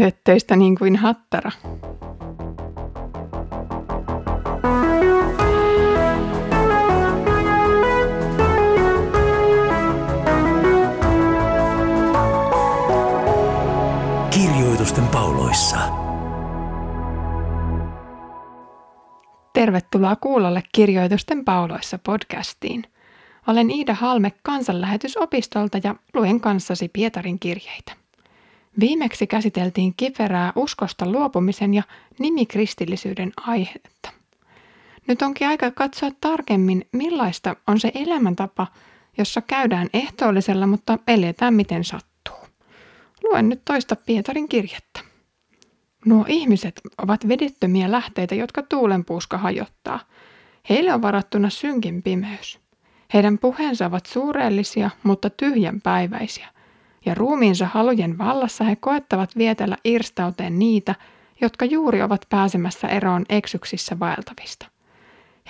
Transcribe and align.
höttöistä 0.00 0.56
niin 0.56 0.74
kuin 0.78 0.96
hattara. 0.96 1.50
Kirjoitusten 14.30 15.06
pauloissa. 15.06 15.76
Tervetuloa 19.52 20.16
kuulolle 20.16 20.62
Kirjoitusten 20.72 21.44
pauloissa 21.44 21.98
podcastiin. 21.98 22.84
Olen 23.46 23.70
Iida 23.70 23.94
Halme 23.94 24.32
kansanlähetysopistolta 24.42 25.78
ja 25.84 25.94
luen 26.14 26.40
kanssasi 26.40 26.88
Pietarin 26.88 27.38
kirjeitä. 27.38 27.99
Viimeksi 28.80 29.26
käsiteltiin 29.26 29.94
kiperää 29.96 30.52
uskosta 30.56 31.12
luopumisen 31.12 31.74
ja 31.74 31.82
nimikristillisyyden 32.18 33.32
aihetta. 33.36 34.10
Nyt 35.06 35.22
onkin 35.22 35.48
aika 35.48 35.70
katsoa 35.70 36.10
tarkemmin, 36.20 36.84
millaista 36.92 37.56
on 37.66 37.80
se 37.80 37.92
elämäntapa, 37.94 38.66
jossa 39.18 39.42
käydään 39.42 39.88
ehtoollisella, 39.94 40.66
mutta 40.66 40.98
eletään 41.06 41.54
miten 41.54 41.84
sattuu. 41.84 42.36
Luen 43.24 43.48
nyt 43.48 43.62
toista 43.64 43.96
Pietarin 43.96 44.48
kirjettä. 44.48 45.00
Nuo 46.06 46.24
ihmiset 46.28 46.80
ovat 46.98 47.28
vedettömiä 47.28 47.90
lähteitä, 47.90 48.34
jotka 48.34 48.62
tuulenpuuska 48.62 49.38
hajottaa. 49.38 50.00
Heille 50.68 50.94
on 50.94 51.02
varattuna 51.02 51.50
synkin 51.50 52.02
pimeys. 52.02 52.58
Heidän 53.14 53.38
puheensa 53.38 53.86
ovat 53.86 54.06
suureellisia, 54.06 54.90
mutta 55.02 55.30
tyhjänpäiväisiä– 55.30 56.48
ja 57.06 57.14
ruumiinsa 57.14 57.66
halujen 57.66 58.18
vallassa 58.18 58.64
he 58.64 58.76
koettavat 58.76 59.36
vietellä 59.36 59.76
irstauteen 59.84 60.58
niitä, 60.58 60.94
jotka 61.40 61.64
juuri 61.64 62.02
ovat 62.02 62.26
pääsemässä 62.28 62.88
eroon 62.88 63.24
eksyksissä 63.28 63.98
vaeltavista. 63.98 64.66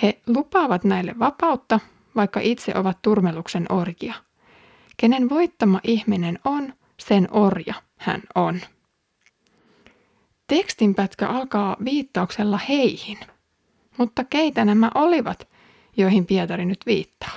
He 0.02 0.20
lupaavat 0.26 0.84
näille 0.84 1.14
vapautta, 1.18 1.80
vaikka 2.16 2.40
itse 2.40 2.72
ovat 2.74 2.98
turmeluksen 3.02 3.66
orjia. 3.68 4.14
Kenen 4.96 5.28
voittama 5.28 5.80
ihminen 5.84 6.38
on, 6.44 6.72
sen 6.96 7.28
orja 7.30 7.74
hän 7.96 8.22
on. 8.34 8.60
Tekstinpätkä 10.46 11.28
alkaa 11.28 11.76
viittauksella 11.84 12.58
heihin. 12.68 13.18
Mutta 13.96 14.24
keitä 14.24 14.64
nämä 14.64 14.90
olivat, 14.94 15.48
joihin 15.96 16.26
Pietari 16.26 16.64
nyt 16.64 16.80
viittaa? 16.86 17.32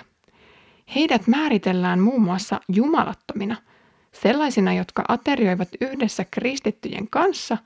Heidät 0.95 1.27
määritellään 1.27 1.99
muun 1.99 2.21
muassa 2.21 2.61
jumalattomina– 2.67 3.55
sellaisina, 4.13 4.73
jotka 4.73 5.03
aterioivat 5.07 5.69
yhdessä 5.81 6.25
kristittyjen 6.31 7.07
kanssa 7.09 7.57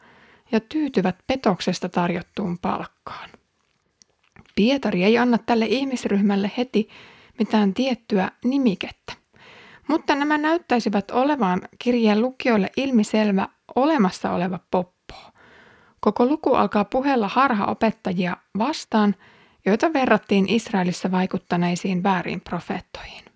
ja 0.51 0.59
tyytyvät 0.59 1.15
petoksesta 1.27 1.89
tarjottuun 1.89 2.57
palkkaan. 2.57 3.29
Pietari 4.55 5.03
ei 5.03 5.17
anna 5.17 5.37
tälle 5.37 5.65
ihmisryhmälle 5.65 6.51
heti 6.57 6.89
mitään 7.39 7.73
tiettyä 7.73 8.31
nimikettä, 8.43 9.13
mutta 9.87 10.15
nämä 10.15 10.37
näyttäisivät 10.37 11.11
olevan 11.11 11.61
kirjeen 11.79 12.21
lukijoille 12.21 12.69
ilmiselvä 12.77 13.47
olemassa 13.75 14.31
oleva 14.31 14.59
poppo. 14.71 15.15
Koko 15.99 16.25
luku 16.25 16.53
alkaa 16.53 16.85
puhella 16.85 17.27
harhaopettajia 17.27 18.37
vastaan, 18.57 19.15
joita 19.65 19.93
verrattiin 19.93 20.49
Israelissa 20.49 21.11
vaikuttaneisiin 21.11 22.03
väärin 22.03 22.41
profeettoihin. 22.41 23.26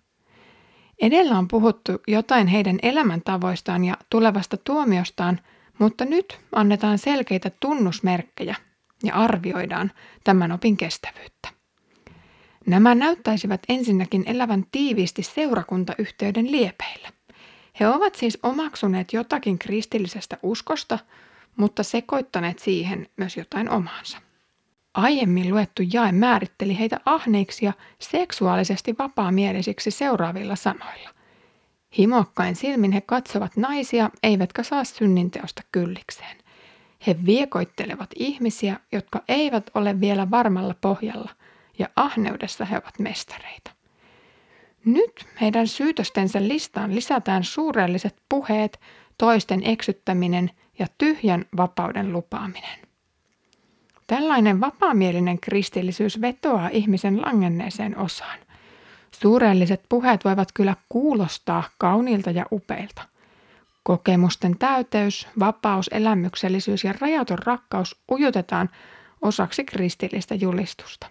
Edellä 1.02 1.38
on 1.38 1.48
puhuttu 1.48 1.92
jotain 2.08 2.46
heidän 2.46 2.78
elämäntavoistaan 2.82 3.84
ja 3.84 3.96
tulevasta 4.10 4.56
tuomiostaan, 4.56 5.40
mutta 5.78 6.04
nyt 6.04 6.40
annetaan 6.52 6.98
selkeitä 6.98 7.50
tunnusmerkkejä 7.60 8.56
ja 9.02 9.14
arvioidaan 9.14 9.92
tämän 10.24 10.52
opin 10.52 10.76
kestävyyttä. 10.76 11.48
Nämä 12.66 12.94
näyttäisivät 12.94 13.60
ensinnäkin 13.68 14.24
elävän 14.26 14.64
tiiviisti 14.72 15.22
seurakuntayhteyden 15.22 16.52
liepeillä. 16.52 17.08
He 17.80 17.88
ovat 17.88 18.14
siis 18.14 18.38
omaksuneet 18.42 19.12
jotakin 19.12 19.58
kristillisestä 19.58 20.38
uskosta, 20.42 20.98
mutta 21.56 21.82
sekoittaneet 21.82 22.58
siihen 22.58 23.08
myös 23.16 23.36
jotain 23.36 23.70
omaansa. 23.70 24.18
Aiemmin 24.94 25.50
luettu 25.50 25.82
jae 25.92 26.12
määritteli 26.12 26.78
heitä 26.78 27.00
ahneiksi 27.04 27.64
ja 27.66 27.72
seksuaalisesti 27.98 28.94
vapaamielisiksi 28.98 29.90
seuraavilla 29.90 30.56
sanoilla. 30.56 31.10
Himokkain 31.98 32.56
silmin 32.56 32.92
he 32.92 33.00
katsovat 33.00 33.56
naisia, 33.56 34.10
eivätkä 34.22 34.62
saa 34.62 34.84
synninteosta 34.84 35.62
kyllikseen. 35.72 36.36
He 37.06 37.16
viekoittelevat 37.26 38.10
ihmisiä, 38.16 38.80
jotka 38.92 39.22
eivät 39.28 39.70
ole 39.74 40.00
vielä 40.00 40.30
varmalla 40.30 40.74
pohjalla, 40.80 41.30
ja 41.78 41.88
ahneudessa 41.96 42.64
he 42.64 42.76
ovat 42.76 42.98
mestareita. 42.98 43.70
Nyt 44.84 45.26
heidän 45.40 45.68
syytöstensä 45.68 46.48
listaan 46.48 46.94
lisätään 46.94 47.44
suurelliset 47.44 48.16
puheet, 48.28 48.80
toisten 49.18 49.62
eksyttäminen 49.64 50.50
ja 50.78 50.86
tyhjän 50.98 51.44
vapauden 51.56 52.12
lupaaminen. 52.12 52.78
Tällainen 54.12 54.60
vapaamielinen 54.60 55.40
kristillisyys 55.40 56.20
vetoaa 56.20 56.68
ihmisen 56.72 57.22
langenneeseen 57.22 57.98
osaan. 57.98 58.38
Suurelliset 59.10 59.82
puheet 59.88 60.24
voivat 60.24 60.52
kyllä 60.54 60.76
kuulostaa 60.88 61.62
kauniilta 61.78 62.30
ja 62.30 62.46
upeilta. 62.52 63.02
Kokemusten 63.82 64.58
täyteys, 64.58 65.28
vapaus, 65.38 65.88
elämyksellisyys 65.92 66.84
ja 66.84 66.94
rajaton 67.00 67.38
rakkaus 67.38 68.02
ujutetaan 68.10 68.70
osaksi 69.22 69.64
kristillistä 69.64 70.34
julistusta. 70.34 71.06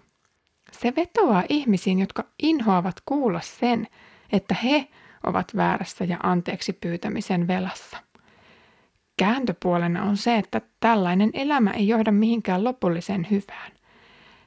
Se 0.72 0.92
vetoaa 0.96 1.44
ihmisiin, 1.48 1.98
jotka 1.98 2.24
inhoavat 2.42 2.96
kuulla 3.06 3.40
sen, 3.40 3.88
että 4.32 4.54
he 4.54 4.88
ovat 5.26 5.56
väärässä 5.56 6.04
ja 6.04 6.16
anteeksi 6.22 6.72
pyytämisen 6.72 7.46
velassa. 7.46 8.11
Kääntöpuolena 9.16 10.02
on 10.02 10.16
se, 10.16 10.36
että 10.36 10.60
tällainen 10.80 11.30
elämä 11.32 11.70
ei 11.70 11.88
johda 11.88 12.12
mihinkään 12.12 12.64
lopulliseen 12.64 13.26
hyvään. 13.30 13.72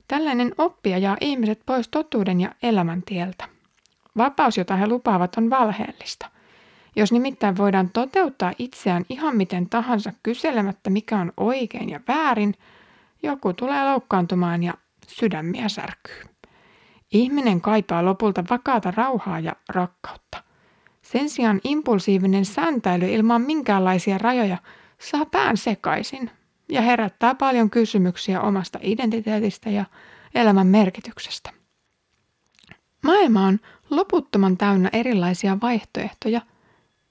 Tällainen 0.07 0.51
oppia 0.57 0.97
ja 0.97 1.17
ihmiset 1.21 1.61
pois 1.65 1.87
totuuden 1.87 2.41
ja 2.41 2.51
elämän 2.63 3.03
tieltä. 3.05 3.47
Vapaus, 4.17 4.57
jota 4.57 4.75
he 4.75 4.87
lupaavat, 4.87 5.35
on 5.37 5.49
valheellista. 5.49 6.29
Jos 6.95 7.11
nimittäin 7.11 7.57
voidaan 7.57 7.89
toteuttaa 7.89 8.53
itseään 8.59 9.05
ihan 9.09 9.37
miten 9.37 9.69
tahansa 9.69 10.13
kyselemättä, 10.23 10.89
mikä 10.89 11.17
on 11.17 11.33
oikein 11.37 11.89
ja 11.89 11.99
väärin, 12.07 12.53
joku 13.23 13.53
tulee 13.53 13.83
loukkaantumaan 13.83 14.63
ja 14.63 14.73
sydämiä 15.07 15.69
särkyy. 15.69 16.23
Ihminen 17.11 17.61
kaipaa 17.61 18.05
lopulta 18.05 18.43
vakaata 18.49 18.91
rauhaa 18.91 19.39
ja 19.39 19.55
rakkautta. 19.69 20.43
Sen 21.11 21.29
sijaan 21.29 21.61
impulsiivinen 21.63 22.45
sääntäily 22.45 23.13
ilman 23.13 23.41
minkäänlaisia 23.41 24.17
rajoja 24.17 24.57
saa 24.99 25.25
pään 25.25 25.57
sekaisin 25.57 26.31
ja 26.69 26.81
herättää 26.81 27.35
paljon 27.35 27.69
kysymyksiä 27.69 28.41
omasta 28.41 28.79
identiteetistä 28.81 29.69
ja 29.69 29.85
elämän 30.35 30.67
merkityksestä. 30.67 31.49
Maailma 33.03 33.45
on 33.45 33.59
loputtoman 33.89 34.57
täynnä 34.57 34.89
erilaisia 34.93 35.57
vaihtoehtoja 35.61 36.41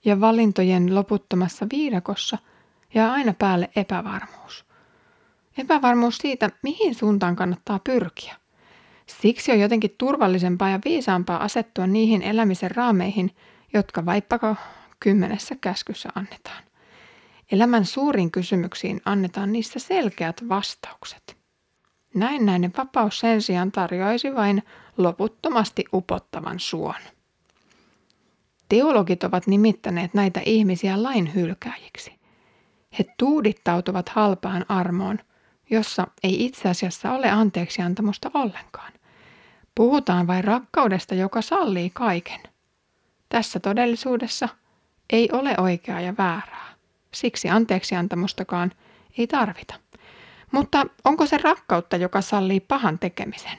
ja 0.05 0.21
valintojen 0.21 0.95
loputtomassa 0.95 1.67
viidakossa 1.73 2.39
ja 2.95 3.13
aina 3.13 3.35
päälle 3.39 3.71
epävarmuus. 3.77 4.65
Epävarmuus 5.59 6.19
siitä, 6.19 6.51
mihin 6.63 6.95
suuntaan 6.95 7.37
kannattaa 7.37 7.79
pyrkiä. 7.79 8.37
Siksi 9.07 9.53
on 9.53 9.61
jotenkin 9.61 9.95
turvallisempaa 9.99 10.69
ja 10.69 10.81
viisaampaa 10.85 11.45
asettua 11.45 11.87
niihin 11.87 12.23
elämisen 12.23 12.71
raameihin, 12.71 13.31
jotka 13.75 14.07
vaikka 14.07 14.57
kymmenessä 15.01 15.55
käskyssä 15.61 16.09
annetaan. 16.15 16.65
Elämän 17.53 17.85
suurin 17.85 18.31
kysymyksiin 18.31 19.01
annetaan 19.05 19.53
niissä 19.53 19.79
selkeät 19.79 20.49
vastaukset. 20.49 21.37
Näin 22.15 22.47
näinen 22.47 22.73
vapaus 22.79 23.19
sen 23.19 23.43
sijaan 23.43 23.73
tarjoaisi 23.73 24.35
vain 24.35 24.63
loputtomasti 24.97 25.85
upottavan 25.93 26.61
suon. 26.61 27.01
Teologit 28.69 29.25
ovat 29.25 29.47
nimittäneet 29.47 30.15
näitä 30.15 30.41
ihmisiä 30.47 31.03
lain 31.03 31.35
hylkääjiksi. 31.35 32.19
He 32.99 33.05
tuudittautuvat 33.19 34.09
halpaan 34.09 34.65
armoon, 34.69 35.19
jossa 35.71 36.07
ei 36.23 36.45
itse 36.45 36.69
asiassa 36.69 37.13
ole 37.13 37.31
anteeksiantamusta 37.31 38.31
ollenkaan. 38.35 38.93
Puhutaan 39.75 40.27
vain 40.27 40.45
rakkaudesta, 40.45 41.15
joka 41.15 41.43
sallii 41.43 41.91
kaiken– 41.91 42.41
tässä 43.35 43.61
todellisuudessa 43.61 44.49
ei 45.11 45.29
ole 45.33 45.55
oikeaa 45.59 46.01
ja 46.01 46.15
väärää. 46.19 46.75
Siksi 47.15 47.51
anteeksiantamustakaan 47.51 48.73
ei 49.19 49.27
tarvita. 49.27 49.75
Mutta 50.53 50.87
onko 51.05 51.27
se 51.27 51.39
rakkautta, 51.39 51.97
joka 51.97 52.21
sallii 52.21 52.61
pahan 52.61 52.99
tekemisen? 52.99 53.59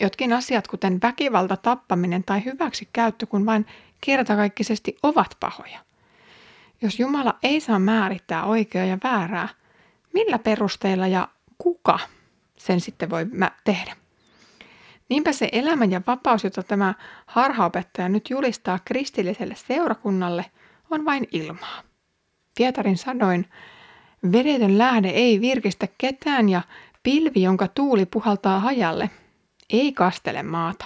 Jotkin 0.00 0.32
asiat, 0.32 0.68
kuten 0.68 0.98
väkivalta, 1.02 1.56
tappaminen 1.56 2.24
tai 2.24 2.44
hyväksikäyttö, 2.44 3.26
kun 3.26 3.46
vain 3.46 3.66
kertakaikkisesti 4.00 4.96
ovat 5.02 5.36
pahoja. 5.40 5.78
Jos 6.82 7.00
Jumala 7.00 7.38
ei 7.42 7.60
saa 7.60 7.78
määrittää 7.78 8.44
oikeaa 8.44 8.86
ja 8.86 8.98
väärää, 9.04 9.48
millä 10.12 10.38
perusteella 10.38 11.06
ja 11.06 11.28
kuka 11.58 11.98
sen 12.56 12.80
sitten 12.80 13.10
voi 13.10 13.26
tehdä? 13.64 14.01
Niinpä 15.08 15.32
se 15.32 15.48
elämä 15.52 15.84
ja 15.84 16.00
vapaus, 16.06 16.44
jota 16.44 16.62
tämä 16.62 16.94
harhaopettaja 17.26 18.08
nyt 18.08 18.30
julistaa 18.30 18.78
kristilliselle 18.84 19.54
seurakunnalle, 19.54 20.44
on 20.90 21.04
vain 21.04 21.28
ilmaa. 21.32 21.82
Pietarin 22.56 22.98
sanoin, 22.98 23.48
vedetön 24.32 24.78
lähde 24.78 25.08
ei 25.08 25.40
virkistä 25.40 25.88
ketään 25.98 26.48
ja 26.48 26.62
pilvi, 27.02 27.42
jonka 27.42 27.68
tuuli 27.68 28.06
puhaltaa 28.06 28.60
hajalle, 28.60 29.10
ei 29.70 29.92
kastele 29.92 30.42
maata. 30.42 30.84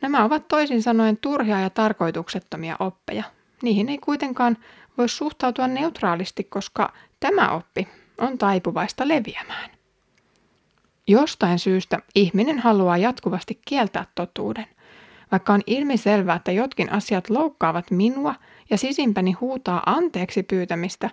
Nämä 0.00 0.24
ovat 0.24 0.48
toisin 0.48 0.82
sanoen 0.82 1.16
turhia 1.16 1.60
ja 1.60 1.70
tarkoituksettomia 1.70 2.76
oppeja. 2.78 3.24
Niihin 3.62 3.88
ei 3.88 3.98
kuitenkaan 3.98 4.56
voi 4.98 5.08
suhtautua 5.08 5.66
neutraalisti, 5.68 6.44
koska 6.44 6.92
tämä 7.20 7.50
oppi 7.50 7.88
on 8.18 8.38
taipuvaista 8.38 9.08
leviämään. 9.08 9.75
Jostain 11.08 11.58
syystä 11.58 11.98
ihminen 12.14 12.58
haluaa 12.58 12.96
jatkuvasti 12.96 13.60
kieltää 13.64 14.06
totuuden. 14.14 14.66
Vaikka 15.32 15.52
on 15.52 15.62
ilmiselvää, 15.66 16.36
että 16.36 16.52
jotkin 16.52 16.92
asiat 16.92 17.30
loukkaavat 17.30 17.90
minua 17.90 18.34
ja 18.70 18.78
sisimpäni 18.78 19.32
huutaa 19.32 19.82
anteeksi 19.86 20.42
pyytämistä, 20.42 21.10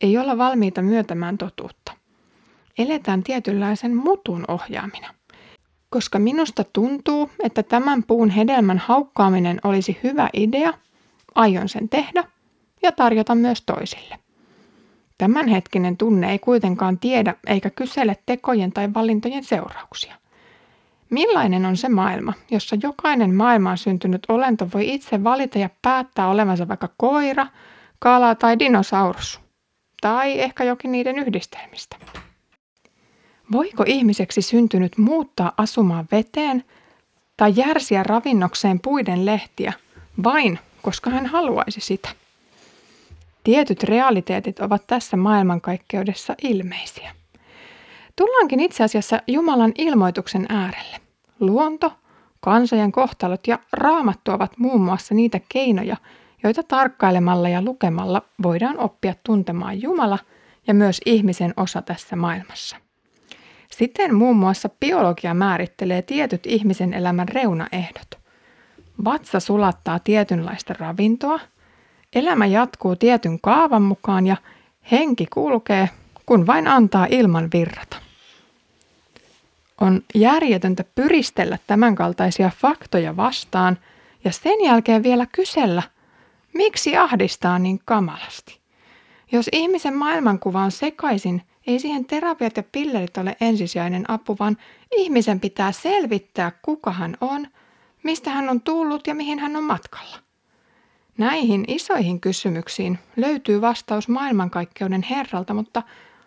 ei 0.00 0.18
olla 0.18 0.38
valmiita 0.38 0.82
myöntämään 0.82 1.38
totuutta. 1.38 1.92
Eletään 2.78 3.22
tietynlaisen 3.22 3.96
mutun 3.96 4.44
ohjaamina. 4.48 5.14
Koska 5.90 6.18
minusta 6.18 6.64
tuntuu, 6.72 7.30
että 7.42 7.62
tämän 7.62 8.02
puun 8.02 8.30
hedelmän 8.30 8.78
haukkaaminen 8.78 9.60
olisi 9.64 9.98
hyvä 10.02 10.28
idea, 10.32 10.72
aion 11.34 11.68
sen 11.68 11.88
tehdä 11.88 12.24
ja 12.82 12.92
tarjota 12.92 13.34
myös 13.34 13.62
toisille. 13.62 14.23
Tämänhetkinen 15.18 15.96
tunne 15.96 16.30
ei 16.32 16.38
kuitenkaan 16.38 16.98
tiedä 16.98 17.34
eikä 17.46 17.70
kysele 17.70 18.16
tekojen 18.26 18.72
tai 18.72 18.94
valintojen 18.94 19.44
seurauksia. 19.44 20.14
Millainen 21.10 21.66
on 21.66 21.76
se 21.76 21.88
maailma, 21.88 22.32
jossa 22.50 22.76
jokainen 22.82 23.34
maailmaan 23.34 23.78
syntynyt 23.78 24.22
olento 24.28 24.68
voi 24.74 24.94
itse 24.94 25.24
valita 25.24 25.58
ja 25.58 25.70
päättää 25.82 26.28
olevansa 26.28 26.68
vaikka 26.68 26.88
koira, 26.96 27.46
kala 27.98 28.34
tai 28.34 28.58
dinosaurus? 28.58 29.40
Tai 30.00 30.40
ehkä 30.40 30.64
jokin 30.64 30.92
niiden 30.92 31.18
yhdistelmistä. 31.18 31.96
Voiko 33.52 33.84
ihmiseksi 33.86 34.42
syntynyt 34.42 34.98
muuttaa 34.98 35.52
asumaan 35.56 36.06
veteen 36.12 36.64
tai 37.36 37.52
järsiä 37.56 38.02
ravinnokseen 38.02 38.80
puiden 38.80 39.26
lehtiä 39.26 39.72
vain, 40.24 40.58
koska 40.82 41.10
hän 41.10 41.26
haluaisi 41.26 41.80
sitä? 41.80 42.08
Tietyt 43.44 43.82
realiteetit 43.82 44.60
ovat 44.60 44.86
tässä 44.86 45.16
maailmankaikkeudessa 45.16 46.34
ilmeisiä. 46.42 47.12
Tullaankin 48.16 48.60
itse 48.60 48.84
asiassa 48.84 49.20
Jumalan 49.26 49.72
ilmoituksen 49.78 50.46
äärelle. 50.48 50.96
Luonto, 51.40 51.92
kansojen 52.40 52.92
kohtalot 52.92 53.46
ja 53.46 53.58
raamattu 53.72 54.30
ovat 54.30 54.58
muun 54.58 54.80
muassa 54.80 55.14
niitä 55.14 55.40
keinoja, 55.48 55.96
joita 56.42 56.62
tarkkailemalla 56.62 57.48
ja 57.48 57.62
lukemalla 57.62 58.22
voidaan 58.42 58.78
oppia 58.78 59.14
tuntemaan 59.24 59.82
Jumala 59.82 60.18
ja 60.66 60.74
myös 60.74 61.00
ihmisen 61.06 61.54
osa 61.56 61.82
tässä 61.82 62.16
maailmassa. 62.16 62.76
Siten 63.70 64.14
muun 64.14 64.36
muassa 64.36 64.68
biologia 64.80 65.34
määrittelee 65.34 66.02
tietyt 66.02 66.46
ihmisen 66.46 66.94
elämän 66.94 67.28
reunaehdot. 67.28 68.18
Vatsa 69.04 69.40
sulattaa 69.40 69.98
tietynlaista 69.98 70.74
ravintoa, 70.78 71.40
elämä 72.14 72.46
jatkuu 72.46 72.96
tietyn 72.96 73.40
kaavan 73.40 73.82
mukaan 73.82 74.26
ja 74.26 74.36
henki 74.90 75.26
kulkee, 75.26 75.90
kun 76.26 76.46
vain 76.46 76.68
antaa 76.68 77.06
ilman 77.10 77.48
virrata. 77.52 77.96
On 79.80 80.02
järjetöntä 80.14 80.84
pyristellä 80.94 81.58
tämänkaltaisia 81.66 82.50
faktoja 82.56 83.16
vastaan 83.16 83.78
ja 84.24 84.32
sen 84.32 84.64
jälkeen 84.64 85.02
vielä 85.02 85.26
kysellä, 85.32 85.82
miksi 86.54 86.96
ahdistaa 86.96 87.58
niin 87.58 87.80
kamalasti. 87.84 88.60
Jos 89.32 89.48
ihmisen 89.52 89.96
maailmankuva 89.96 90.62
on 90.62 90.70
sekaisin, 90.70 91.42
ei 91.66 91.78
siihen 91.78 92.04
terapiat 92.04 92.56
ja 92.56 92.62
pillerit 92.72 93.16
ole 93.16 93.36
ensisijainen 93.40 94.10
apu, 94.10 94.36
vaan 94.40 94.56
ihmisen 94.96 95.40
pitää 95.40 95.72
selvittää, 95.72 96.52
kuka 96.62 96.92
hän 96.92 97.16
on, 97.20 97.46
mistä 98.02 98.30
hän 98.30 98.48
on 98.48 98.60
tullut 98.60 99.06
ja 99.06 99.14
mihin 99.14 99.38
hän 99.38 99.56
on 99.56 99.64
matkalla. 99.64 100.23
Näihin 101.18 101.64
isoihin 101.68 102.20
kysymyksiin 102.20 102.98
löytyy 103.16 103.60
vastaus 103.60 104.08
maailmankaikkeuden 104.08 105.02
Herralta, 105.02 105.54
mutta 105.54 105.82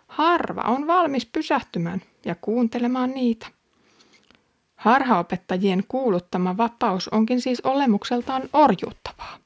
harva 0.08 0.60
on 0.60 0.86
valmis 0.86 1.26
pysähtymään 1.26 2.02
ja 2.24 2.34
kuuntelemaan 2.34 3.10
niitä. 3.10 3.46
Harhaopettajien 4.76 5.84
kuuluttama 5.88 6.56
vapaus 6.56 7.08
onkin 7.08 7.40
siis 7.40 7.60
olemukseltaan 7.60 8.42
orjuuttavaa. 8.52 9.38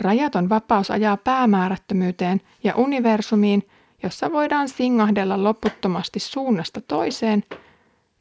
Rajaton 0.00 0.48
vapaus 0.48 0.90
ajaa 0.90 1.16
päämäärättömyyteen 1.16 2.40
ja 2.64 2.74
universumiin, 2.76 3.68
jossa 4.02 4.32
voidaan 4.32 4.68
singahdella 4.68 5.44
loputtomasti 5.44 6.20
suunnasta 6.20 6.80
toiseen 6.80 7.44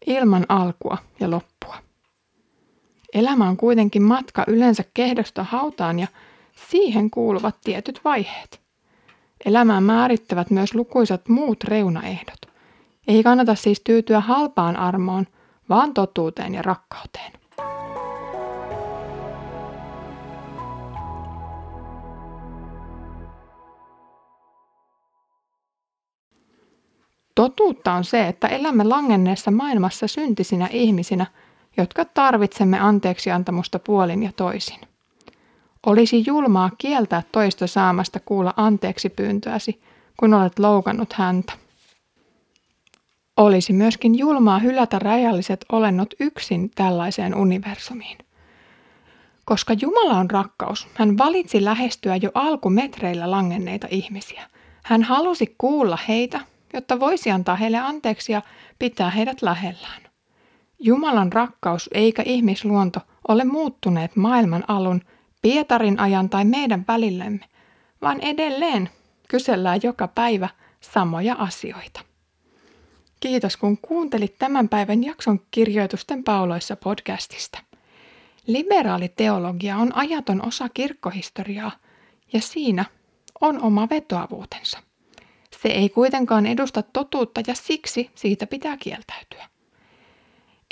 ilman 0.08 0.46
alkua 0.50 0.98
ja 1.20 1.32
loppua. 1.32 1.87
Elämä 3.14 3.50
on 3.50 3.58
kuitenkin 3.58 4.04
matka 4.04 4.44
yleensä 4.48 4.84
kehdosta 4.94 5.44
hautaan 5.44 6.00
ja 6.00 6.08
siihen 6.70 7.10
kuuluvat 7.10 7.56
tietyt 7.64 8.02
vaiheet. 8.04 8.62
Elämää 9.46 9.82
määrittävät 9.82 10.50
myös 10.50 10.76
lukuisat 10.76 11.30
muut 11.30 11.64
reunaehdot. 11.64 12.42
Ei 13.08 13.24
kannata 13.24 13.56
siis 13.56 13.82
tyytyä 13.84 14.20
halpaan 14.20 14.76
armoon, 14.76 15.28
vaan 15.70 15.94
totuuteen 15.94 16.54
ja 16.54 16.62
rakkauteen. 16.62 17.32
Totuutta 27.36 27.94
on 27.94 28.04
se, 28.04 28.28
että 28.28 28.48
elämme 28.48 28.84
langenneessa 28.84 29.52
maailmassa 29.52 30.08
syntisinä 30.08 30.68
ihmisinä, 30.72 31.26
jotka 31.78 32.06
tarvitsemme 32.06 32.80
anteeksiantamusta 32.80 33.80
puolin 33.80 34.24
ja 34.24 34.32
toisin. 34.32 34.80
Olisi 35.86 36.24
julmaa 36.28 36.72
kieltää 36.78 37.24
toista 37.32 37.68
saamasta 37.68 38.20
kuulla 38.20 38.54
anteeksi 38.58 39.10
pyyntöäsi, 39.10 39.82
kun 40.20 40.34
olet 40.34 40.60
loukannut 40.60 41.14
häntä. 41.14 41.54
Olisi 43.38 43.74
myöskin 43.74 44.18
julmaa 44.18 44.60
hylätä 44.60 45.00
rajalliset 45.00 45.66
olennot 45.72 46.14
yksin 46.20 46.72
tällaiseen 46.76 47.36
universumiin. 47.36 48.18
Koska 49.46 49.74
Jumala 49.74 50.18
on 50.18 50.32
rakkaus, 50.32 50.88
hän 50.94 51.18
valitsi 51.18 51.66
lähestyä 51.66 52.16
jo 52.16 52.32
alkumetreillä 52.34 53.32
langenneita 53.32 53.88
ihmisiä. 53.90 54.44
Hän 54.84 55.04
halusi 55.04 55.56
kuulla 55.58 55.98
heitä, 56.08 56.40
jotta 56.74 57.00
voisi 57.00 57.32
antaa 57.32 57.56
heille 57.56 57.78
anteeksi 57.78 58.32
ja 58.32 58.42
pitää 58.80 59.10
heidät 59.10 59.42
lähellään. 59.42 60.07
Jumalan 60.80 61.34
rakkaus 61.34 61.90
eikä 61.94 62.24
ihmisluonto 62.26 63.00
ole 63.28 63.44
muuttuneet 63.44 64.16
maailman 64.16 64.64
alun 64.68 65.02
Pietarin 65.42 66.00
ajan 66.00 66.30
tai 66.30 66.46
meidän 66.46 66.86
välillemme, 66.88 67.46
vaan 68.02 68.20
edelleen 68.20 68.90
kysellään 69.28 69.80
joka 69.84 70.08
päivä 70.08 70.50
samoja 70.80 71.36
asioita. 71.40 72.02
Kiitos 73.20 73.58
kun 73.58 73.78
kuuntelit 73.78 74.36
tämän 74.40 74.70
päivän 74.70 75.04
jakson 75.04 75.40
kirjoitusten 75.52 76.24
pauloissa 76.24 76.76
podcastista. 76.76 77.60
Liberaali 78.48 79.10
teologia 79.10 79.78
on 79.78 79.96
ajaton 79.96 80.48
osa 80.48 80.70
kirkkohistoriaa 80.70 81.72
ja 82.34 82.42
siinä 82.42 82.86
on 83.42 83.62
oma 83.62 83.88
vetoavuutensa. 83.90 84.80
Se 85.62 85.70
ei 85.70 85.90
kuitenkaan 85.90 86.46
edusta 86.46 86.82
totuutta 86.82 87.42
ja 87.48 87.56
siksi 87.56 88.12
siitä 88.16 88.48
pitää 88.48 88.78
kieltäytyä. 88.78 89.50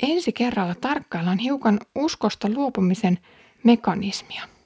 Ensi 0.02 0.32
kerralla 0.32 0.74
tarkkaillaan 0.74 1.38
hiukan 1.38 1.78
uskosta 1.94 2.48
luopumisen 2.48 3.18
mekanismia– 3.64 4.42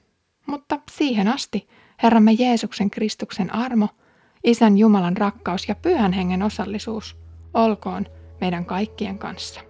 mutta 0.51 0.79
siihen 0.91 1.27
asti 1.27 1.67
Herramme 2.03 2.31
Jeesuksen 2.31 2.89
Kristuksen 2.91 3.55
armo, 3.55 3.87
Isän 4.43 4.77
Jumalan 4.77 5.17
rakkaus 5.17 5.67
ja 5.67 5.75
Pyhän 5.75 6.13
Hengen 6.13 6.43
osallisuus 6.43 7.17
olkoon 7.53 8.05
meidän 8.41 8.65
kaikkien 8.65 9.19
kanssa. 9.19 9.61